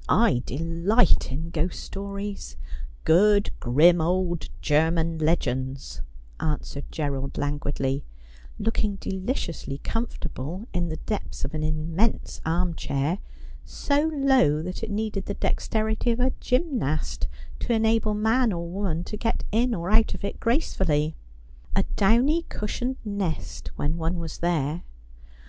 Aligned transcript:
'I 0.28 0.40
delight 0.46 1.32
in 1.32 1.50
ghost 1.50 1.80
stories— 1.82 2.56
good 3.12 3.50
grim 3.58 4.00
old 4.00 4.48
German 4.60 5.18
legends,' 5.18 6.00
answered 6.38 6.84
Gerald 6.92 7.36
languidly, 7.36 8.04
looking 8.56 8.94
deliciously 8.94 9.78
comfortable 9.78 10.68
in 10.72 10.90
the 10.90 10.98
depths 10.98 11.44
of 11.44 11.54
an 11.54 11.64
immense 11.64 12.40
armchair, 12.46 13.18
so 13.64 14.12
low 14.14 14.62
that 14.62 14.84
it 14.84 14.92
needed 14.92 15.26
the 15.26 15.34
dexterity 15.34 16.12
of 16.12 16.20
a 16.20 16.30
gymnast 16.38 17.26
to 17.58 17.72
enable 17.72 18.14
man 18.14 18.52
or 18.52 18.68
woman 18.70 19.02
to 19.02 19.16
get 19.16 19.42
in 19.50 19.74
or 19.74 19.90
out 19.90 20.14
of 20.14 20.22
it 20.22 20.38
gracefully— 20.38 21.16
^a 21.74 21.84
downy 21.96 22.42
cushioned 22.42 22.98
nest 23.04 23.72
when 23.74 23.96
one 23.96 24.20
was 24.20 24.38
there. 24.38 24.84